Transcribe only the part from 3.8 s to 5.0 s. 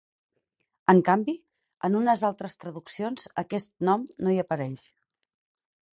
nom no hi apareix.